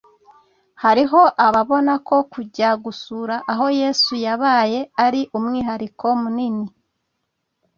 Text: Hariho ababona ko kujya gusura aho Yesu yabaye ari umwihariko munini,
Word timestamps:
Hariho 0.83 1.21
ababona 1.47 1.93
ko 2.07 2.17
kujya 2.33 2.69
gusura 2.83 3.35
aho 3.51 3.65
Yesu 3.81 4.13
yabaye 4.25 4.79
ari 5.05 5.21
umwihariko 5.37 6.05
munini, 6.21 6.67